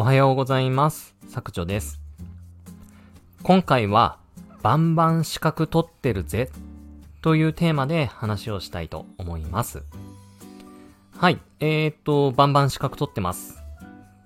[0.00, 1.16] おはようございます。
[1.26, 2.00] 作長です。
[3.42, 4.20] 今回は、
[4.62, 6.52] バンバン資格取ってるぜ
[7.20, 9.82] というテーマで話をしたいと思います。
[11.16, 11.40] はい。
[11.58, 13.60] えーと、バンバン資格取ってます。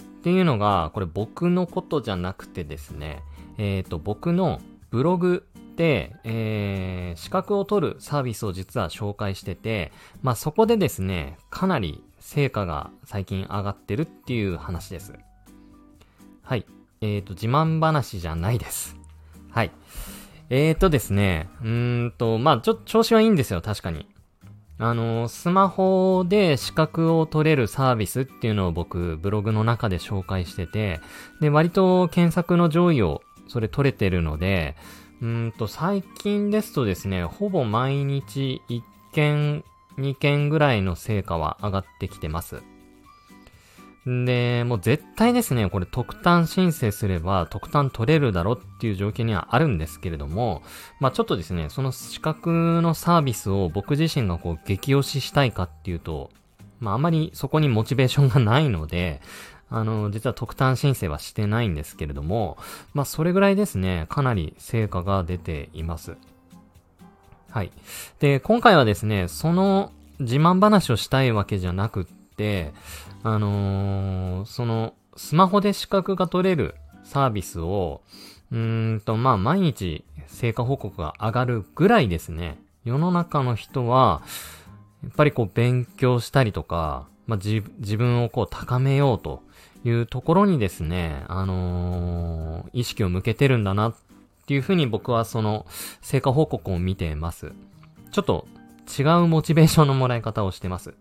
[0.00, 3.20] っていうのが、これ僕のことじゃなくてですね、
[3.58, 5.46] えーと、僕のブログ
[5.76, 9.92] で、えー、資格を取るサービスを実は紹介してて、
[10.22, 15.12] まあそこでですね、かなり成果が最近上がってるっていう話です。
[16.48, 16.64] はい。
[17.02, 18.96] えーと、自慢話じゃないです。
[19.50, 19.70] はい。
[20.48, 24.06] えーとですね、うーんと、まあちょっと調子はいいんですよ、確かに。
[24.78, 31.00] あの、スマホで資格を取れるサービスっていうのを僕、ブログの中で紹介してて、
[31.42, 34.74] で、割と検索の上位をそれ取れてるので、
[35.20, 39.64] うんと、最近ですとですね、ほぼ毎日1件、
[39.98, 42.62] 2件ぐらいの成果は上がってきてます。
[44.08, 50.62] で、もう絶対ですね、これ特単申請すれば特単取れるだろっていう条件にはあるんですけれども、
[50.98, 56.30] まあちょっとですね、その資格のサービスを僕自身がこう激推ししたいかっていうと、
[56.80, 59.20] まああまりそこにモチベーションがないので、
[59.68, 62.56] あの、実は特単申請はしてないんですけれども、
[62.94, 66.16] まあそれぐらいですね、かなり成果が出ています。
[67.50, 67.72] はい。
[68.20, 72.17] で、今回はですね、その自慢話をしたいわけじゃなくて、
[73.22, 78.02] あのーその、スマホで資格が取れるサービスを、
[78.52, 84.22] うんと、まあ、毎日成果報告が上がるぐらいですね、世の中の人は、
[85.02, 89.42] やっぱりこう勉強したりとか、まあ、自自分をこう高めようと
[89.84, 93.94] いうところにですね、あのー意識を向けてるんだなっ
[94.46, 95.66] ていうふうに僕はその
[96.00, 97.52] 成果報告を見てます。
[98.10, 98.46] ちょっと
[98.98, 100.94] 違うモチベーションのもらい方をしてます。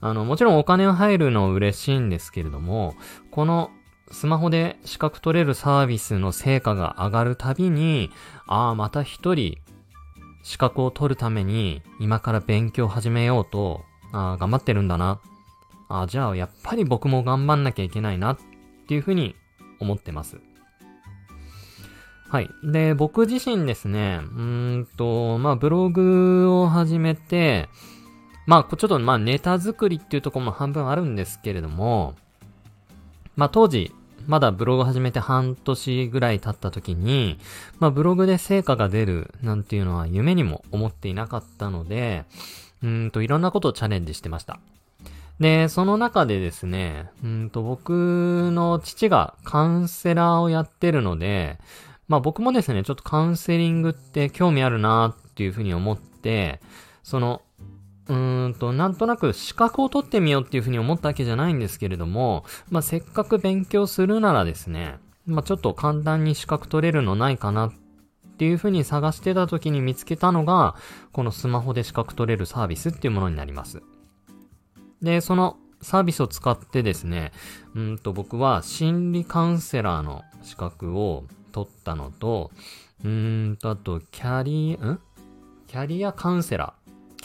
[0.00, 2.94] あの、もちろんお金が入るの嬉しいんですけれども、
[3.30, 3.70] この
[4.10, 8.10] スマホで資格取れるサービスの成果が上がるたびに、
[8.46, 9.58] ああ、また一人
[10.42, 15.20] 資格を取るために今から勉強を始めようと、ああ、頑張ってるんだな。
[15.88, 18.38] ああ、じゃあやっぱり僕も頑張んなきゃいけないなっ
[18.86, 19.34] ていうふうに
[19.80, 20.40] 思ってます。
[22.28, 22.50] はい。
[22.62, 27.68] で、僕自身ですね、うんと、まあ、ブログを始めて、
[28.48, 32.14] まあ、ちょっとまあ、ネタ作りっていうとこも半分あるんですけれども、
[33.36, 33.92] まあ、当時、
[34.26, 37.38] まだブログ始めて半年ぐらい経った時に、
[37.78, 42.24] まあ、ブログで成果が出るなんていうのは夢にも思っていなかったので、
[42.82, 44.58] うんと、いろんなことをチャレンジしてました。
[45.38, 51.58] で、その中でですね、うんと、僕の父がカウンセラーをやってるので、
[52.08, 56.62] まあ僕もですね、ちょっとカウンセリングって興味あるなっていうふうに思って、
[57.02, 57.42] その、
[58.08, 67.72] うーんと、なんとなく資格を取ってみようっていうふうに思ったわけじゃないんですけれども、まあせっかく勉強するならですね、まあちょっと簡単に資格取れるのないかなっ
[68.38, 70.74] ていうふうに探してた時に見つけたのが、
[71.12, 73.82] このスマホで資格取れるサービスっていうものになります。
[75.02, 77.32] で、そのサービスを使ってですね、
[77.74, 82.50] うんと僕は心理カウンセラーの資格を取ったのと、
[83.04, 84.98] うーんと、あと、キャリ、ん？
[85.68, 86.77] キャリアカウンセラー。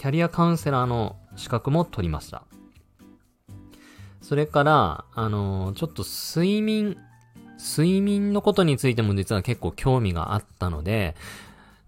[0.03, 2.43] キャリアカウンセラーの資格も取りました。
[4.21, 6.97] それから、あのーちょっと睡眠、
[7.57, 11.15] 睡眠のことについても実は結構興味があったので、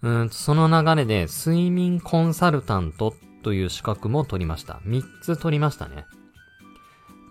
[0.02, 4.80] うんその流れで睡眠コンサルタントという資格も取りました。
[4.86, 6.06] 3つ取りましたね。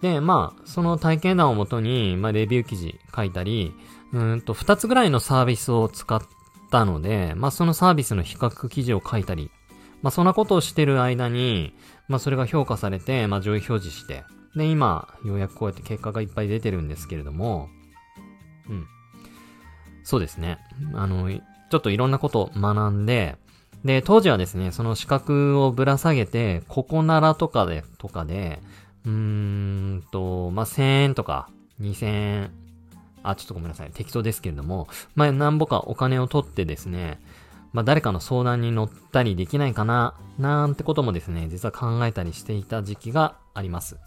[0.03, 3.73] で、まあ、その体験談をもとに、まあ、レビュー記事書いたり、
[4.13, 6.21] うんと、2つぐらいのサービスを使っ
[6.71, 9.51] たので、まあ、そのサービスの比較記事を書いたり、
[10.05, 11.73] まあ、そんなことをしてる間に、
[12.09, 17.71] まあ、それが評価されて、まあ、上位表示して、で、今、ようやくこうやって結果がいっぱい出てるんですけれども、
[18.69, 18.87] うん。
[20.03, 20.59] そうですね。
[20.93, 23.39] あの、ちょっといろんなことを学んで、
[23.83, 28.61] で、当時はですね、その資格をぶら下げて、ここならとかで、とかで、
[29.07, 31.49] うーんと、まあ、1000円とか、
[31.81, 32.51] 2000円、
[33.23, 33.91] あ、ちょっとごめんなさい。
[33.91, 37.19] 適当ですけれども、まあ、何ぼかお金を取ってですね、
[37.75, 43.99] まあ、誰かの相談に乗ったりできないかな、なんてこともですね、実は考えたりしていた時期があります。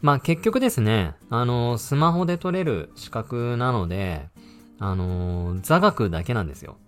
[0.00, 4.30] まあ、結局ですね、あの、スマホで取れる資格なので、
[4.78, 6.78] あの、座学だけなんですよ。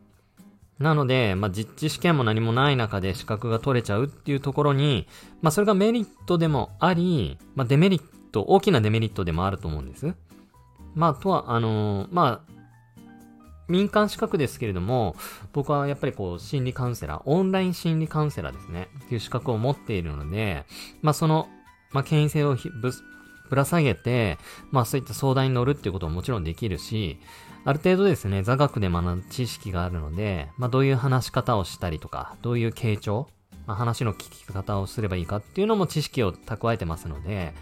[0.78, 5.06] なので、まあ、実地試験も何もない中で資格が取れちゃうっていうところに、
[5.42, 10.14] まあ、それがメリットでもあり、まあ、デメリット、大きなデメリットでもあると思うんです。
[10.94, 12.51] まあ、とは、あのーまあ、
[13.68, 15.16] 民間資格ですけれども、
[15.52, 20.64] 僕はやっぱりこう、心理カウンセラー、オンライン心理カウンセラーですね、っていう資格を持っているので、
[21.00, 21.48] まあ、その、
[21.90, 22.92] まあ、権威性をひぶ
[23.52, 24.38] ぶら下げて、
[24.70, 27.18] まあそういった相談に乗るっていうことももちろんできるし、
[27.66, 33.28] ある程度ですね、座学で学ぶ知識があるので、まあどういう話し方をしたりとか、どういう傾聴、
[33.66, 37.52] まあ、話の聞き方をすればいいかっていうのも知識を蓄えてますので、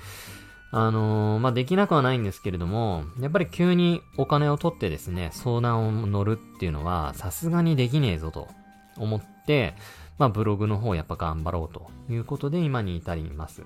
[0.72, 8.48] あのー、まあ、できなくはないんですけれども、やっぱり急にお金を取ってですね、相談を乗るっていうのは、さすがにできねえぞと
[8.96, 9.74] 思って、
[10.18, 13.62] まあ、ブログの方やっぱ頑張ろうということで今に至ります。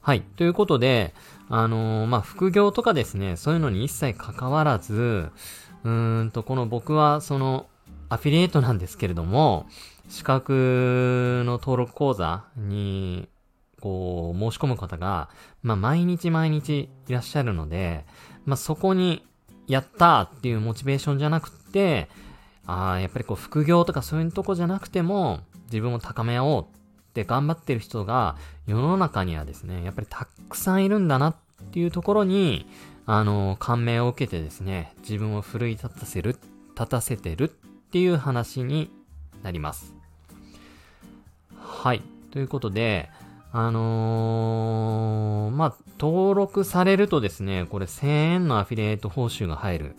[0.00, 0.20] はい。
[0.20, 1.14] ということで、
[1.48, 5.30] あのー、まあ、副業とかですね、そういうのに一切関わらず、
[5.84, 7.66] うーんと、この僕はその、
[8.10, 9.66] アフィリエイトなんですけれども、
[10.08, 13.28] 資格の登録講座に
[13.80, 15.28] こう、申し込む方が、
[15.62, 18.04] まあ、毎日毎日いらっしゃるので、
[18.44, 19.24] まあ、そこに、
[19.68, 22.08] やったーっていうモチベーションじゃなくて、
[22.66, 26.66] ああ、やっぱりこう、副業とかそういうとこじゃなくても、自分を高め合おうっ
[27.12, 28.36] て頑張ってる人が、
[28.66, 31.36] 世の中にはですね、やっぱりたくさんいるんだなっ
[31.70, 32.66] ていうところに、
[33.06, 36.38] あの、感銘を受けてですね、自分を奮い立たせる、
[36.74, 37.48] 立たせてるっ
[37.90, 38.90] ていう話に
[39.42, 39.94] なります。
[41.58, 42.02] はい。
[42.30, 43.10] ということで、
[43.50, 49.96] あのー、まあ、登録されるとですね、これ1000円のアフィリエイト報酬が入る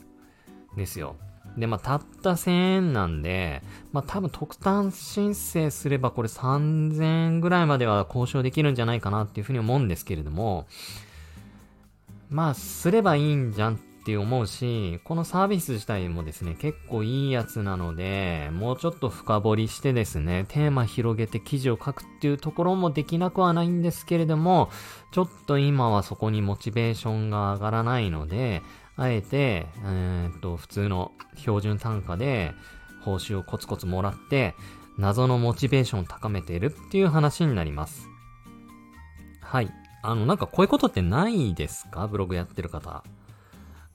[0.76, 1.16] んですよ。
[1.58, 10.68] で、まあ、たった1000円なんで、まあ、多分特単申請すればこれ3000円ぐらいまでは交渉できるんじゃないかなっていうふうに思うんですけれども、
[12.30, 13.78] まあ、すればいいんじゃんっ
[14.10, 24.72] って思うし、このサービス自体もですね、結構いいやつなので、もうちょっと深掘りしてですね、テーマ広げて記事を書くっていうところもできなくはないんですけれども、
[25.12, 28.64] ちょっと今はそこにモチベーションが上がらないので、
[28.96, 32.54] あえて、えー、っと、普通の標準単価で
[33.04, 34.56] 報酬をコツコツもらって、
[34.98, 38.08] 謎のモチベーションを高めているっていう話になります。
[39.42, 39.70] はい。
[40.02, 42.08] あの、なんかこういうことってないですか？
[42.08, 43.04] ブログやってる方。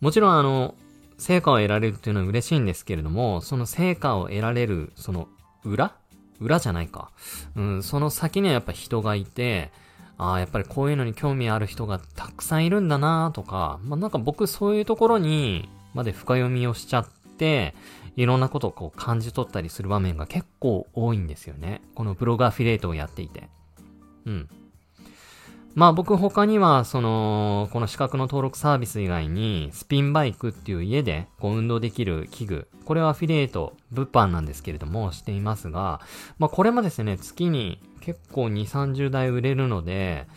[0.00, 0.75] もちろんあの、
[1.19, 5.29] 成果を得られるっていうのは嬉しいんですけれども、その成果を得られる、その
[5.64, 5.94] 裏？
[6.41, 7.11] 裏じゃないか。
[7.55, 9.70] うん、その先にはやっぱ人がいて、
[10.19, 17.08] ああ、やっぱりこういうのに興味ある人がたくさんいるんだなとか、まあ、なんか僕そういうところにまで深読みをしちゃっ
[17.38, 17.75] て、
[18.17, 21.82] いろんなことをこう感じ取ったりする場面が結構多いんですよね。
[21.94, 23.49] このブログアフィリエイトをやっていて。
[24.26, 24.49] うん。
[25.74, 36.00] まあ僕他には、その、この資格の登録サービス以外に、スピンバイクっていう家でこう運動できる器具、これはアフィリエイト、物販なんですけれども、していますが、
[36.38, 40.28] まあこれもですね、月に結構2、30台売れるので、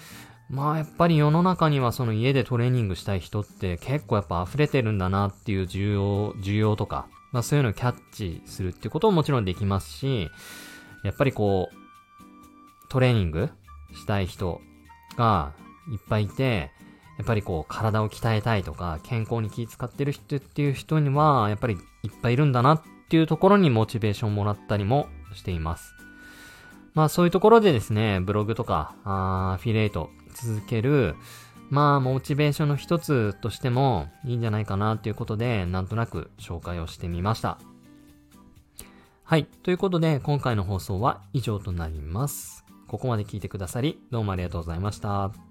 [0.49, 10.29] まあやっぱり世の中にはその家でトレーニングしたい人って結構やっぱ溢れてるんだなっていう需要、需要とか、まあそういうのをキャッチするってことももちろんできますし、
[11.03, 11.75] やっぱりこう、
[12.89, 13.49] トレーニング
[13.93, 14.61] したい人
[15.17, 15.53] が
[15.91, 16.71] いっぱいいて、
[17.17, 21.73] やっぱりこう体を鍛えたいとか健康に気使ってる人っていう人にはやっぱり
[22.03, 25.93] いっぱいいるんだなっていうところにモチベーションもらったりもしています。
[26.93, 31.15] まあそういうところでですね、ブログとかあアフィレート続ける、
[31.69, 37.57] まあモチベーションの一つとしてもいいんじゃないかなっていうことでなんとなく紹介をしてみました。
[39.23, 39.45] はい。
[39.45, 42.66] ということで今回の放送は以上となります。
[42.87, 45.46] ここまで聞いてくださり、どうもありがとうございました。